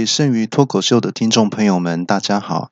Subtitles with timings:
[0.00, 2.70] 位剩余脱口秀的听众朋友们，大家好！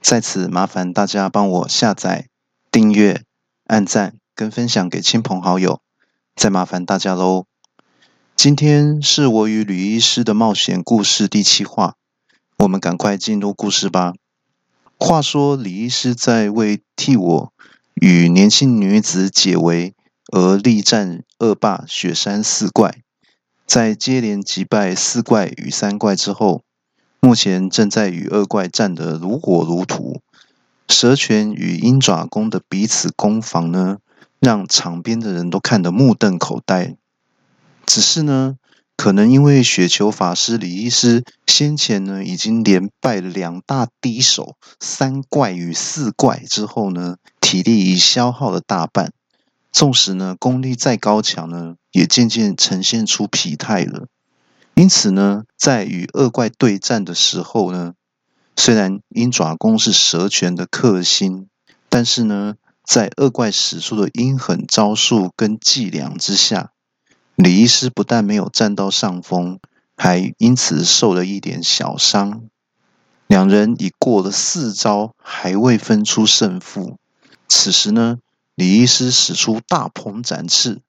[0.00, 2.26] 在此麻烦大家帮我下载、
[2.72, 3.22] 订阅、
[3.66, 5.80] 按赞跟分享给亲朋好友，
[6.34, 7.44] 再麻烦大家喽。
[8.34, 11.94] 今天是我与吕医师的冒险故事第七话，
[12.58, 14.14] 我们赶快进入故事吧。
[14.98, 17.52] 话说李医师在为替我
[17.94, 19.94] 与年轻女子解围
[20.32, 23.03] 而力战恶霸雪山四怪。
[23.66, 26.62] 在接连击败四怪与三怪之后，
[27.20, 30.20] 目前正在与二怪战得如火如荼。
[30.88, 33.98] 蛇拳与鹰爪功的彼此攻防呢，
[34.38, 36.96] 让场边的人都看得目瞪口呆。
[37.86, 38.56] 只是呢，
[38.96, 49.12] 可能因为雪球法师李医师先前呢已经连败了两大敌手三怪与四怪之后呢，体力已消耗了大半。
[49.72, 54.08] 纵使呢功力再高强呢，也渐渐呈现出疲态了。
[54.74, 57.94] 因此呢，在与恶怪对战的时候呢，
[58.56, 61.48] 虽然鹰爪功是蛇拳的克星，
[61.88, 66.72] 但是呢，在恶怪使出的阴狠招数跟伎俩之下，
[67.36, 69.60] 李医师不但没有占到上风，
[69.96, 72.42] 还因此受了一点小伤。
[73.28, 76.98] 两人已过了四招，还未分出胜负。
[77.48, 78.18] 此时呢。
[78.56, 80.80] 李医师使出大鹏展翅，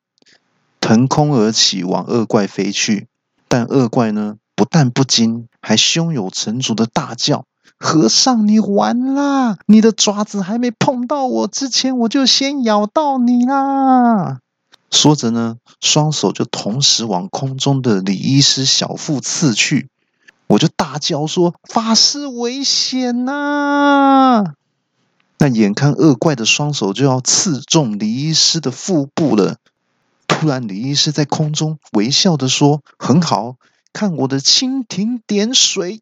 [0.86, 3.08] 腾空而起，往恶怪飞去。
[3.48, 7.46] 但恶怪呢，不但不惊，还胸有成竹的大叫
[7.80, 9.58] ：“和尚，你完啦！
[9.66, 14.42] 你的爪子还没碰到我之前，我就先咬到你啦！”
[14.92, 19.90] 说着呢，双手就同时往空中的李医师小腹刺去。
[20.46, 24.44] 我就大叫说：“法师危险呐！”
[25.40, 29.56] 但眼看恶怪的双手就要刺中李医师的腹部了，
[30.28, 33.56] 突然李医师在空中微笑的说：“很好，
[33.94, 36.02] 看我的蜻蜓点水。”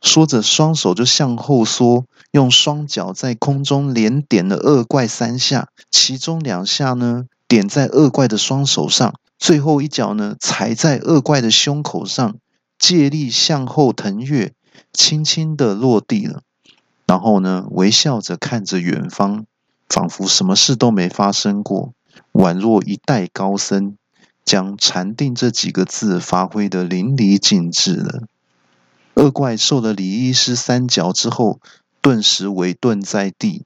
[0.00, 12.36] 说着，双手就向后缩，用双脚在空中连点了恶怪三下，其中两下呢点在恶怪的双手上，最后一脚呢踩在恶怪的胸口上，
[12.78, 14.52] 借力向后腾跃，
[14.92, 16.42] 轻轻的落地了。
[17.06, 19.46] 然后呢，微笑着看着远方，
[19.88, 21.92] 仿佛什么事都没发生过，
[22.32, 23.96] 宛若一代高僧，
[24.44, 28.22] 将禅定这几个字发挥的淋漓尽致了。
[29.14, 31.60] 恶怪受了李医师三脚之后，
[32.00, 33.64] 顿时围顿在地，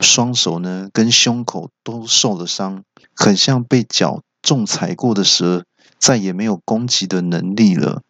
[0.00, 2.82] 双手呢跟胸口都受了伤，
[3.14, 5.64] 很像被脚重踩过的蛇，
[5.98, 8.02] 再也没有攻击的能力了。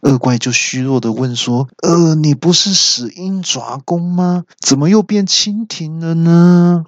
[0.00, 4.44] 恶怪就虚弱的问说：“呃，你不是使鹰爪功吗？
[4.60, 6.84] 怎么又变蜻蜓了呢？”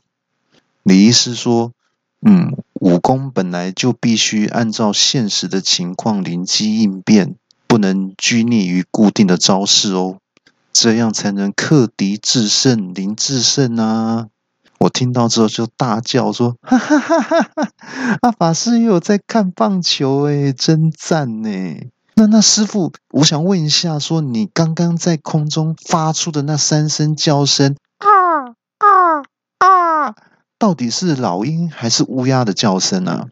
[0.84, 1.72] 李医师说
[2.20, 7.36] ：“嗯，武功本来就必须按照现实的情况灵机应变，
[7.66, 10.18] 不能拘泥于固定的招式哦，
[10.72, 14.26] 这样才能克敌制胜，零制胜啊！”
[14.80, 17.72] 我听到之后就大叫说：“哈哈哈哈哈！
[18.22, 21.50] 阿法师也有在看棒球诶，真赞呢！”
[22.14, 27.76] 那那师傅，我想问一下，说你刚刚在空中发出的那三声叫声，
[30.58, 33.28] 到底是老鹰还是乌鸦的叫声呢？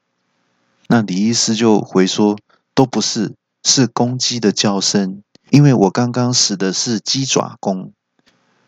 [0.89, 2.39] 那李医师就回说，
[2.75, 7.93] 都不是，是公鸡的叫声，因为我刚刚使的是鸡爪功。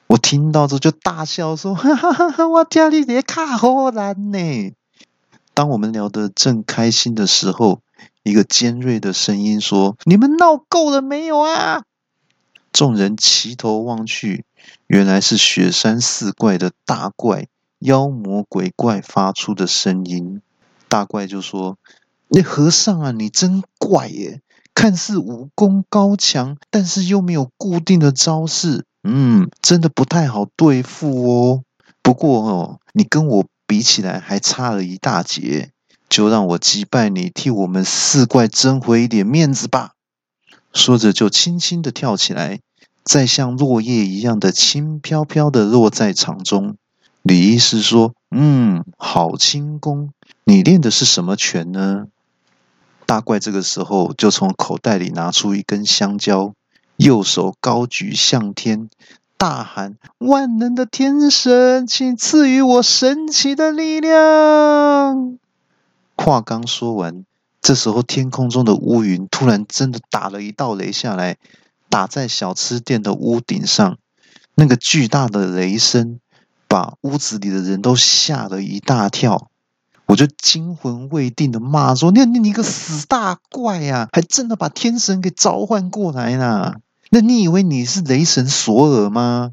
[0.09, 4.73] 我听到之后就大笑说， 哈哈哈哈我叫，你别卡好难呢。
[5.55, 7.81] 当我们聊得正开心的时候。
[8.25, 11.85] 一个尖锐的声音说：“你们闹够了没有啊？”
[12.75, 14.45] 众人齐头望去，
[14.87, 17.47] 原来是雪山四怪的大怪
[17.79, 20.41] 妖魔鬼怪发出的声音。
[20.89, 21.79] 大怪就说
[22.29, 24.41] ：“那和尚啊，你真怪耶！
[24.75, 31.63] 看似武功高强，但是又没有固定的招式，嗯，真的不太好对付哦。
[32.03, 35.71] 不过哦，你跟我比起来还差了一大截。”
[36.09, 39.93] 就让我击败你，替我们四怪争回一点面子吧！
[40.73, 42.61] 说着，就轻轻的跳起来，
[43.05, 46.77] 再像落叶一样的轻飘飘的落在场中。
[47.23, 50.13] 李医师说：“嗯，好轻功，
[50.45, 52.07] 你练的是什么拳呢？”
[53.07, 56.55] 大怪这个时候就从口袋里拿出一根香蕉，
[56.97, 58.91] 右手高举向天，
[59.37, 65.39] 大喊：“万能的天神，请赐予我神奇的力量！”
[66.17, 67.25] 话刚说完，
[67.61, 71.37] 这时候天空中的乌云突然真的打了一道雷下来，
[71.89, 73.99] 打在小吃店的屋顶上。
[74.55, 76.19] 那个巨大的雷声
[76.69, 79.51] 把屋子里的人都吓了一大跳。
[80.07, 86.77] 我就惊魂未定的骂说：“你你你个死大怪呀，还真的把天神给召唤过来了！”
[87.11, 89.53] 那你以为你是雷神索尔吗？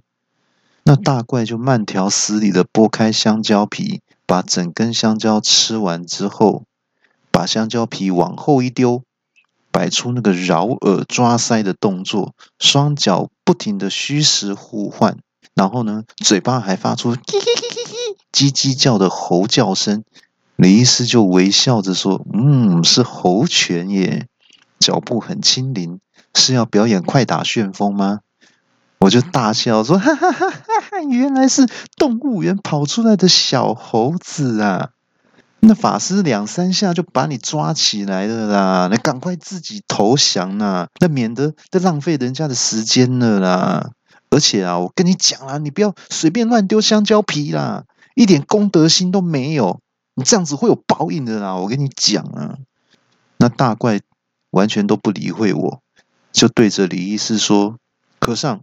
[0.84, 6.64] 那大怪就慢条斯理的剥开香蕉皮，把整根香蕉吃完之后，
[7.32, 9.04] 把香蕉皮往后一丢，
[9.72, 15.18] 摆出那个绕耳抓腮的动作，双脚不停的虚实互换，
[15.56, 20.04] 然后呢，嘴巴还发出叽叽叽叽叽叽叽叫的猴叫声。
[20.58, 24.28] 李医师就微笑着说：“嗯，是猴拳耶，
[24.80, 26.00] 脚步很轻灵，
[26.34, 28.20] 是要表演快打旋风吗？”
[29.00, 31.02] 我就大笑说：“哈哈哈哈哈！
[31.10, 31.68] 原来是
[31.98, 34.90] 动物园跑出来的小猴子啊！
[35.60, 38.90] 那法师两三下就把你抓起来了啦！
[38.92, 43.92] 你赶快自己投降呐，那免得再浪费人家的时间了啦！
[44.30, 47.86] 而且啊，我跟你讲啊，你不要随便乱丢香蕉皮啦，
[48.16, 49.80] 一点公德心都没有，
[50.14, 51.56] 你这样子会有报应的啦！
[51.56, 52.58] 我跟你讲啊，
[53.38, 54.02] 那大怪
[54.52, 55.82] 完全都不理会我，
[56.32, 57.78] 就对着李医师说
[58.20, 58.62] ：‘和尚。’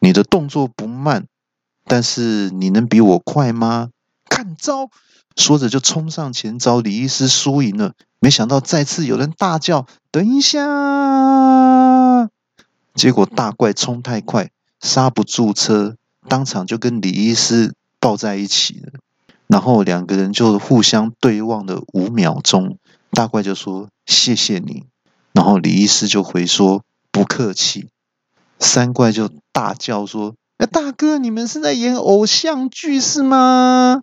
[0.00, 1.26] 你的动作不慢，
[1.86, 3.88] 但是你能比我快吗？
[4.28, 4.90] 看招！
[5.34, 6.80] 说着就冲上前招。
[6.80, 10.60] 李医师输赢了，没想到再次有人大叫：“等一下！”
[12.94, 14.50] 结果大怪冲太快，
[14.84, 15.96] 刹不住车，
[16.28, 18.92] 当场就跟李医师抱在一起了。
[19.46, 22.76] 然后两个人就互相对望了五秒钟，
[23.10, 24.84] 大怪就说：“谢谢你。”
[25.32, 27.88] 然后李医师就回说：“不客气。”
[28.60, 34.02] 三怪就大叫说：“哎，大哥，你们是在演偶像剧是吗？”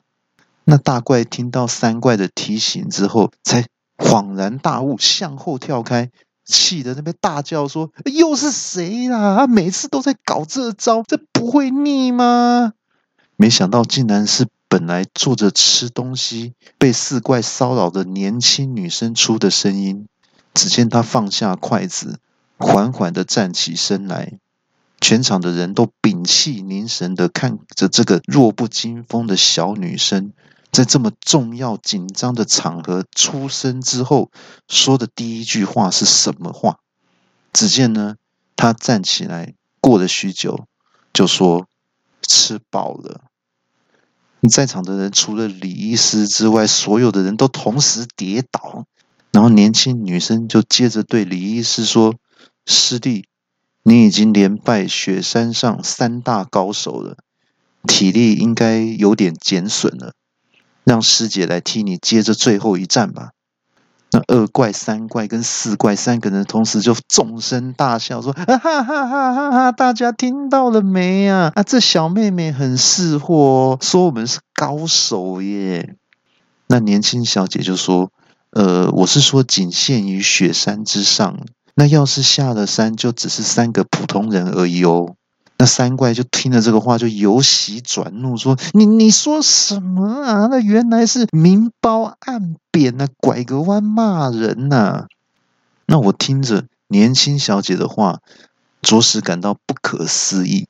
[0.65, 3.67] 那大怪听到三怪的提醒之后，才
[3.97, 6.09] 恍然大悟，向后跳开，
[6.51, 9.37] 气得那边大叫说：“又是谁啦？
[9.37, 12.73] 他每次都在搞这招，这不会腻吗？”
[13.37, 20.05] 没想到竟然是本来坐着吃东西，被四怪骚扰的年轻女生出的声音。
[20.53, 22.19] 只见她放下筷子。
[22.63, 24.33] 缓缓的站起身来，
[24.99, 30.31] 全场的人都屏气凝神的看着这个弱不禁风的小女生，
[30.71, 34.31] 在这么重要紧张的场合出生之后，
[34.69, 36.79] 说的第一句话是什么话？
[37.51, 38.15] 只见呢，
[38.55, 40.65] 他站起来，过了许久，
[41.11, 41.67] 就说
[42.25, 43.21] ：“吃饱了。”
[44.49, 48.85] 在场的人除了李医师之外，所有的人都同时跌倒，
[49.31, 52.15] 然后年轻女生就接着对李医师说。
[52.67, 53.25] 师弟，
[53.81, 57.17] 你已经连败雪山上三大高手了，
[57.87, 60.13] 体力应该有点减损了。
[60.83, 63.31] 让师姐来替你接着最后一战吧。
[64.13, 69.71] 那二怪、三怪跟四怪三个人同时就纵声大笑，说：“哈哈哈哈哈！
[69.71, 71.53] 大家听到了没啊？
[71.55, 75.95] 啊，这小妹妹很识货，说我们是高手耶。”
[76.67, 78.11] 那年轻小姐就说
[78.51, 85.15] ：“呃，我是说仅限于雪山之上。”那要是下了山，就只是三个普通人而已哦。
[85.61, 90.47] 那三怪就听了这个话，就由喜转怒，说：“你你说什么啊？
[90.49, 95.05] 那原来是明褒暗贬啊，拐个弯骂人呐！”
[95.85, 98.21] 那我听着年轻小姐的话，
[98.81, 100.67] 着实感到不可思议。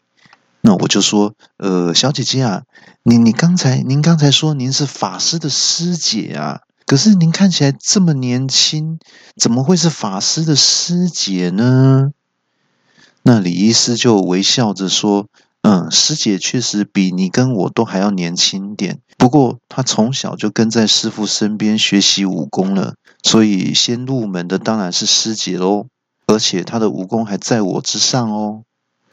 [0.60, 2.64] 那我就说：“呃，小姐姐啊，
[3.04, 9.00] 你你刚才您刚才说您是法师的师姐啊？”可是您看起来这么年轻，
[9.38, 12.12] 怎么会是法师的师姐呢？
[13.24, 15.28] 那李医师就微笑着说
[15.62, 19.00] ：“嗯，师姐确实比你跟我都还要年轻点。
[19.18, 25.88] 不过她从小就跟在师傅身边学习武功了，所以先入门的当然是师姐喽。
[26.26, 28.64] 而且她的武功还在我之上哦。”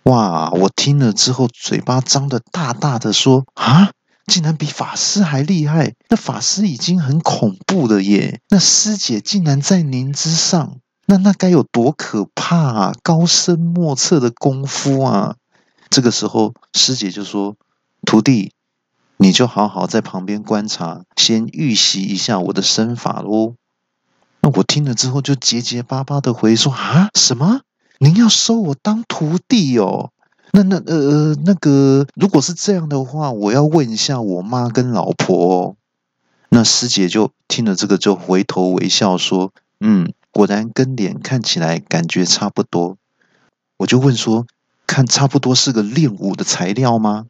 [0.05, 0.51] 哇！
[0.53, 3.91] 我听了之后，嘴巴张得大大的说：“啊！”
[4.25, 8.41] 竟然比法师还厉害，那法师已经很恐怖了耶！
[8.51, 10.77] 那师姐竟然在您之上，
[11.11, 12.93] 那那该有多可怕啊！
[13.03, 15.37] 高深莫测的功夫啊！
[15.89, 17.57] 这个时候，师姐就说
[18.05, 18.53] ：“徒弟，
[19.17, 23.55] 你就好好在旁边观察，先预习一下我的身法喽。”
[24.43, 27.63] 那我听了之后，就结结巴巴的回说：“啊，什么？
[27.99, 30.11] 您要收我当徒弟哦？”
[30.53, 35.77] 那那呃呃那个，如果是这样的话，我要问一下我妈跟老婆哦。
[36.51, 42.97] 那师姐就听了这个，就回头微笑说：“嗯，果然跟脸看起来感觉差不多。”
[43.79, 44.47] 我就问说
[44.87, 47.27] ：“看差不多是个练武的材料吗？”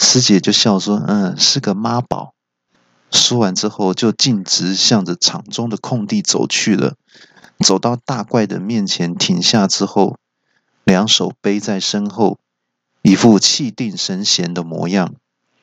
[0.00, 2.32] 师姐就笑说：“嗯，是个妈宝。”
[3.12, 6.94] 说完之后，就径直向着场中的空地走去了。
[7.58, 10.16] 走到大怪的面前停下之后，
[10.84, 12.38] 两手背在身后。
[13.02, 15.14] 一副气定神闲的模样，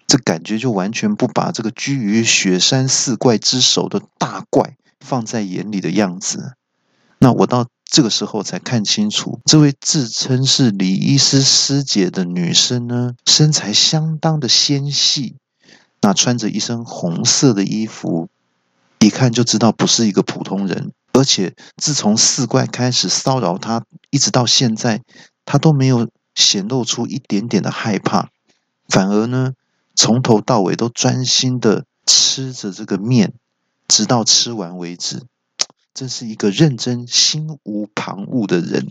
[0.05, 6.53] 这感觉就完全不把这个居于雪山四怪之首的大怪放在眼里的样子。
[7.19, 15.35] 那我到这个时候才看清楚，这位自称是李医师师姐的女生呢，身材相当的纤细，
[16.01, 18.29] 那穿着一身红色的衣服，
[18.99, 20.91] 一看就知道不是一个普通人。
[21.13, 25.01] 而且自从四怪开始骚扰她，一直到现在，
[25.45, 28.29] 她都没有显露出一点点的害怕，
[28.89, 29.53] 反而呢，
[29.95, 33.33] 从头到尾都专心的吃着这个面，
[33.87, 35.23] 直到吃完为止。
[35.95, 38.89] 真是一个认真、心无旁骛的人。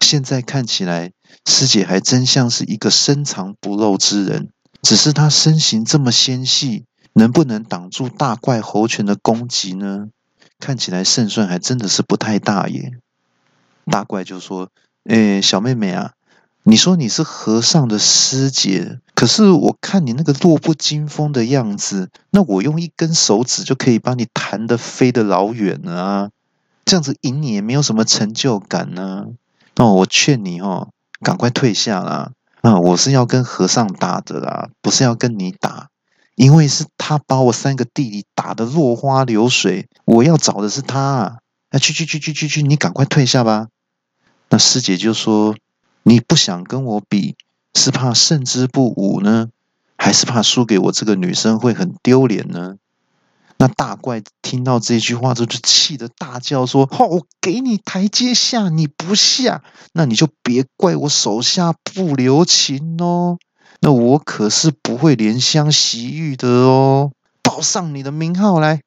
[0.00, 1.12] 现在看起来，
[1.46, 4.50] 师姐还真像是一个深藏不露之人。
[4.82, 10.08] 只是她身形这么纤细，能不能挡住大怪猴拳的攻击呢？
[10.58, 12.94] 看起来胜算还真的是不太大耶。
[13.86, 14.70] 大怪就说
[15.08, 16.14] ：“诶，小妹妹啊，
[16.64, 26.30] 你说你是和尚的师姐，可是我看你那个弱不禁风的样子，那我用一根手指就可以把你弹得飞得老远了啊！”
[26.90, 29.26] 这样子赢你也没有什么成就感呢。
[29.76, 30.88] 那我劝你哦，
[31.20, 32.32] 赶快退下啦。
[32.62, 35.88] 啊，我是要跟和尚打的啦，不是要跟你打。
[36.34, 41.38] 因为是他把我三个弟弟打得落花流水，我要找的是他。
[41.70, 43.68] 啊，去去去去去去，你赶快退下吧。
[44.48, 45.54] 那师姐就说
[46.02, 47.36] ：“你不想跟我比，
[47.72, 49.50] 是怕胜之不武呢，
[49.96, 52.78] 还是怕输给我这个女生会很丢脸呢？”
[53.60, 59.62] 那大怪听到这句话之后，就气得大叫说：“好，我给你台阶下，你不下，
[59.92, 63.36] 那你就别怪我手下不留情哦。
[63.80, 67.12] 那我可是不会怜香惜玉的哦。
[67.42, 68.80] 报上你的名号来。”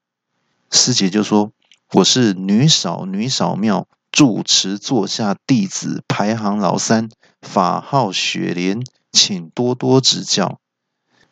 [0.72, 1.52] 师姐就说
[1.94, 10.58] ：“我是女少女少庙住持座下弟子排行老三，法号雪莲，请多多指教。”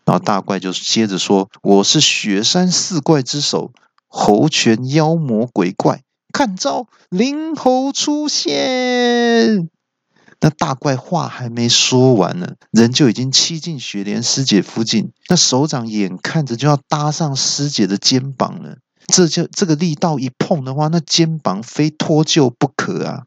[0.05, 3.73] 然后大怪就接着说：“我是雪山四怪之首，
[4.09, 6.89] 猴拳妖魔鬼怪，看招！
[7.09, 9.69] 灵猴出现。”
[10.41, 15.13] 那大怪话还没说完呢，人就已经欺进雪莲师姐附近。
[15.29, 23.23] 那手掌眼看着就要搭上师姐的肩膀了，这就这个力道一碰的话，那肩膀非脱臼不可啊！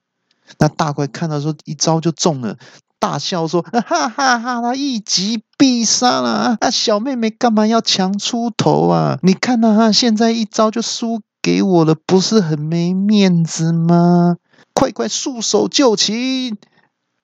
[0.59, 2.57] 那大怪看到说一招就中了。
[3.05, 4.61] 大笑说：“哈哈哈！
[4.63, 6.71] 他一击必杀了啊！
[6.71, 9.19] 小妹妹干嘛要强出头啊？
[9.21, 14.37] 你看呐，现在一招就输给我了，不是很没面子吗？
[14.73, 16.57] 快快束手就擒！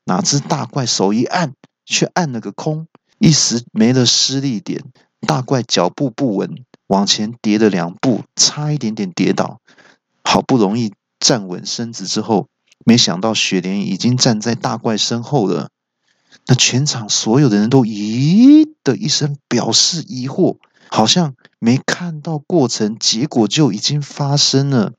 [0.05, 2.85] 哪知大怪手一按，却按了个空，
[3.17, 4.83] 一时没了施力点。
[5.21, 9.59] 大怪脚步不稳，往前跌了两步，差一点点跌倒。
[10.23, 12.45] 好不容易站稳身子之后。”
[12.85, 15.69] 没想到雪莲已经站在大怪身后了，
[16.47, 20.57] 那全场所有的人都咦的一声表示疑惑，
[20.89, 24.93] 好像没看到过程，结果就已经发生了。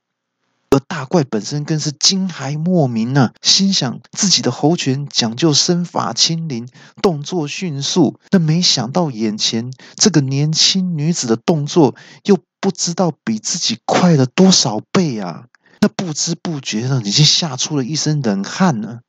[0.70, 6.66] 而大怪本身更是惊骇莫名啊，心想自己的猴拳讲究身法轻灵，
[7.02, 15.44] 动作迅速，那没想到眼前这个年轻女子的动作又不知道比自己快了多少倍啊！
[15.82, 19.00] 那不知不觉的已经吓出了一身冷汗呢。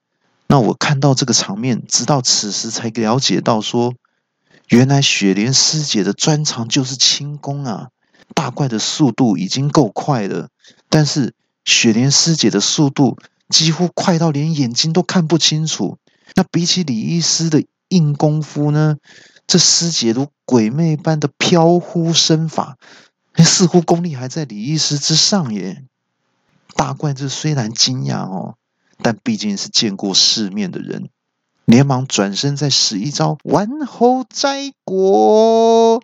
[0.48, 3.94] 那我看到这个场面，直到此时才了解到，说
[4.70, 7.90] 原来雪莲师姐的专长就是轻功啊！
[8.34, 10.50] 大怪的速度已经够快了，
[10.90, 16.00] 但是雪莲师姐的速度几乎快到连眼睛都看不清楚。
[16.34, 18.98] 那比起李医师的硬功夫呢？
[19.46, 22.78] 这师姐如鬼魅般的飘忽身法，
[23.38, 25.84] 似乎功力还在李医师之上耶。
[26.84, 28.56] 大怪这虽然惊讶哦，
[29.02, 31.08] 但毕竟是见过世面的人，
[31.64, 36.04] 连忙转身再使一招完猴摘果，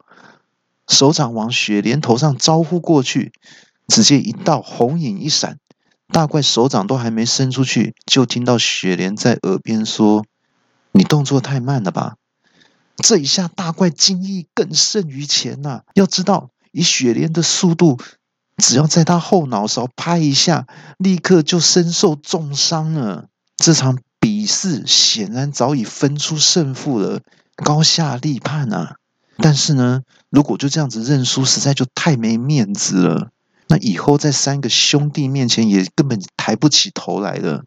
[0.87, 3.33] 手掌往雪莲头上招呼过去。
[3.89, 5.59] 只见一道红影一闪，
[6.13, 10.25] 大怪手掌都还没伸出去，就听到雪莲在耳边说
[10.93, 12.15] ：“你动作太慢了吧？”
[12.95, 15.81] 这一下，大怪惊异更胜于前呐！
[15.93, 17.99] 要知道，以雪莲的速度。
[18.59, 23.25] 只要在他后脑勺拍一下，立刻就身受重伤了。
[23.57, 27.21] 这场比试显然早已分出胜负了，
[27.55, 28.97] 高下立判啊！
[29.37, 33.29] 但是呢，如果就这样子认输，实在就太没面子了。
[33.67, 37.63] 那以后在三个兄弟面前也根本抬不起头来了。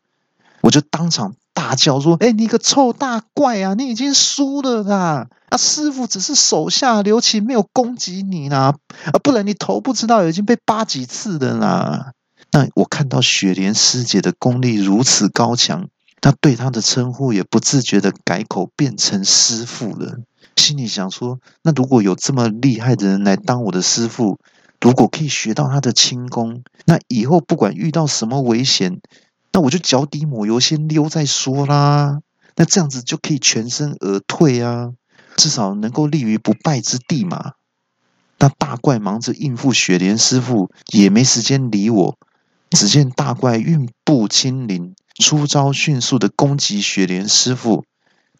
[0.61, 3.75] 我就当场大叫说：“哎，你个臭大怪啊！
[3.75, 5.29] 你已经输了啦！
[5.51, 8.75] 啊，师傅只是手下留情，没有攻击你啦，
[9.07, 12.13] 啊，不然你头不知道已经被扒几次的啦。”
[12.53, 15.89] 那我看到雪莲师姐的功力如此高强，
[16.21, 20.19] 那对她的称呼也不自觉的改口变成师傅了。
[20.57, 24.39] 心里想说：那如果有这么厉害的人来当我的师傅，
[24.81, 29.01] 如果可以学到他的轻功，那以后不管遇到什么危险，
[29.53, 32.21] 那我就脚底抹油先溜再说啦。
[32.57, 34.93] 那这样子就可以全身而退啊，
[35.37, 37.53] 至少能够立于不败之地嘛。
[38.39, 42.19] 那大怪忙着应付雪莲师傅，也没时间理我。
[42.71, 47.85] 只见大怪运步轻灵，出招迅速的攻击雪莲师傅，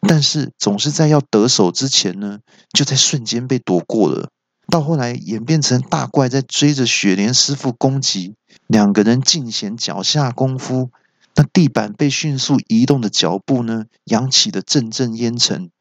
[0.01, 2.39] 但是总是在要得手之前呢，
[2.73, 4.29] 就在瞬间被躲过了。
[4.67, 8.35] 到后来演变成大怪在追着雪莲师傅攻击，
[8.67, 10.89] 两个人尽显脚下功夫。
[11.35, 15.71] 那地板被迅速移动的脚步呢，扬起的阵阵烟尘。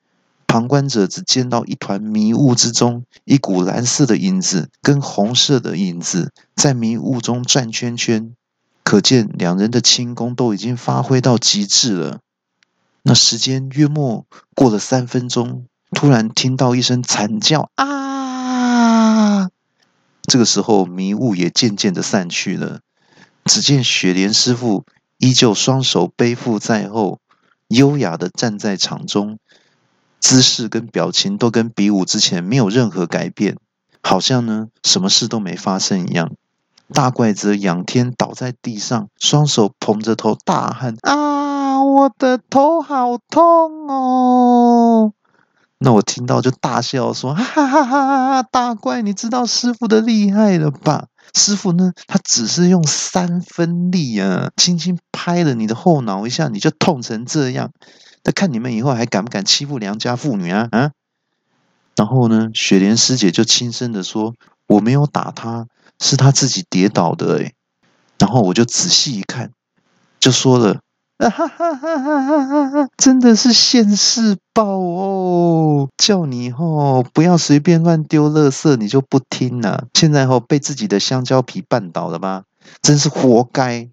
[0.46, 8.34] 旁观者只见到一团迷雾之中，一股蓝色的影子跟红色的影子在迷雾中转圈圈。
[8.82, 12.20] 可见两人的轻功都已经发挥到极致了。
[13.02, 19.48] 那时间约莫过了三分钟，突然听到一声惨叫啊！
[20.22, 22.80] 这个时候迷雾也渐渐的散去了。
[23.44, 24.84] 只见雪莲师傅。
[25.22, 27.20] 依旧双手背负在后，
[27.68, 29.38] 优雅的站在场中，
[30.18, 33.56] 姿势跟表情都跟比武之前没有任何改变，
[34.02, 36.32] 好像呢什么事都没发生一样。
[36.92, 45.12] 大怪则仰天倒在地上，双手捧着头大喊：“啊，我的头好痛哦！”
[45.78, 48.42] 那我听到就大笑说：“哈哈哈哈！
[48.42, 51.92] 大怪，你知道师傅的厉害了吧？”师傅呢？
[52.06, 57.72] 他只是用三分力啊，轻轻拍了你的后脑一下，你就痛成这样。
[58.24, 60.68] 那看你们以后还敢不敢欺负良家妇女啊？
[60.70, 60.90] 啊！
[61.96, 64.34] 然后呢，雪莲师姐就轻声的说
[64.68, 65.66] ：“我没有打他，
[66.00, 67.52] 是他自己跌倒的。”哎，
[68.18, 69.52] 然后我就仔细一看，
[70.20, 70.80] 就说了。
[71.30, 72.88] 哈哈哈哈！
[72.96, 75.88] 真的是现世报哦！
[75.96, 79.86] 叫你哦，不要随便乱丢垃圾，你就不听了。
[79.94, 82.42] 现在哦，被自己的香蕉皮绊倒了吧？
[82.82, 83.88] 真是活该！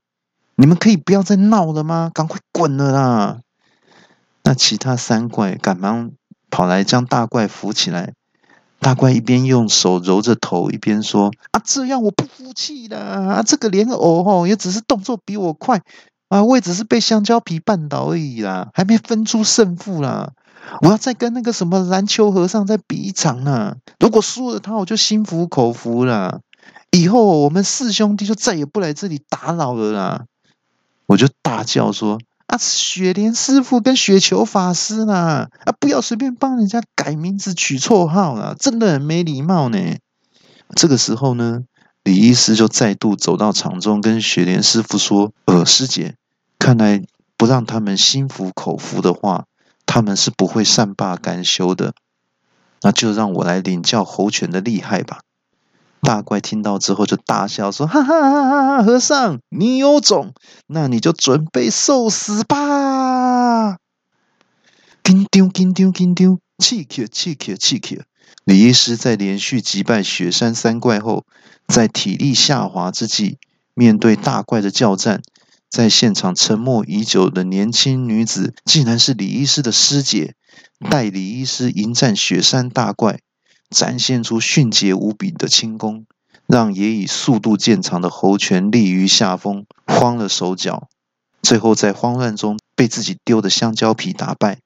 [0.55, 2.09] 你们可以不要再闹了吗？
[2.13, 3.37] 赶快滚了啦！
[4.43, 6.11] 那其他三怪赶忙
[6.49, 8.13] 跑来将大怪扶起来。
[8.79, 12.97] 大怪一边用手揉着头，一边说：“啊，这样我不服气了！
[12.97, 15.81] 啊，这个莲藕哦，也只是动作比我快。”
[16.29, 20.31] 啊，我也只是被香蕉皮绊倒而已啦，还没分出胜负啦。
[20.81, 23.75] 我要再跟那个什么篮球和尚再比一场呢。
[23.99, 26.41] 如果输了他，我就心服口服了。
[26.91, 30.25] 以后我们四兄弟就再也不来这里打扰了啦。
[31.07, 39.79] 我就大叫说：“啊，雪莲师傅跟雪球法师啦，啊，不要随便帮人家改名字取绰号啦，真的很没礼貌呢。”
[40.75, 41.63] 这个时候呢，
[42.03, 46.15] 李医师就再度走到场中，跟雪莲师傅说：“呃，师姐。”
[46.57, 47.03] 看来
[47.37, 49.45] 不让他们心服口服的话，
[49.85, 51.93] 他们是不会善罢甘休的。
[52.81, 55.19] 那就让我来领教猴拳的厉害吧！
[56.01, 58.83] 大怪听到之后就大笑说：“哈哈哈哈哈！
[58.83, 60.33] 和尚，你有种，
[60.67, 63.77] 那你就准备受死吧！”
[65.03, 68.01] 金丢金丢金丢，气气气气气气！
[68.43, 71.25] 李医师在连续击败雪山三怪后，
[71.67, 73.37] 在体力下滑之际，
[73.73, 75.21] 面对大怪的叫战。
[75.69, 80.33] 在现场沉默已久的年轻女子，竟然是李医师的师姐，
[80.89, 83.19] 带李医师迎战雪山大怪，
[83.69, 86.07] 展现出迅捷无比的轻功，
[86.47, 90.89] 让也以速度见长的猴拳立于下风，慌了手脚。
[91.43, 94.57] 最后在慌乱中被自己丢的香蕉皮打败。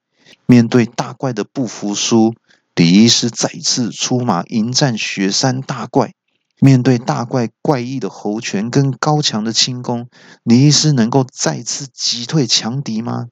[0.45, 2.33] 面对大怪的不服输，
[2.75, 6.13] 李医师再次出马迎战雪山大怪。
[6.59, 10.07] 面对大怪怪异的猴拳跟高强的轻功，
[10.43, 13.27] 李医师能够再次击退强敌吗？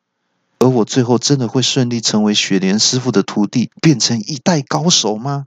[0.60, 5.45] 而我最后真的会顺利成为雪莲师傅的徒弟，变成一代高手吗？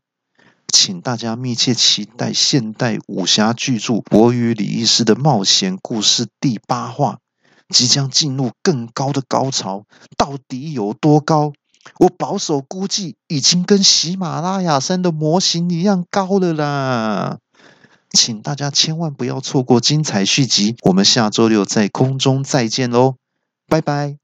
[0.72, 7.18] 请大家密切期待现代武侠巨著《我与李医师的冒险故事》第八话，
[7.68, 9.84] 即将进入更高的高潮，
[10.16, 11.52] 到底有多高？
[11.98, 17.38] 我保守估计，已经跟喜马拉雅山的模型一样高了啦！
[18.10, 23.16] 请大家千万不要错过精彩续集，我们下周六在空中再见喽，
[23.68, 24.23] 拜拜。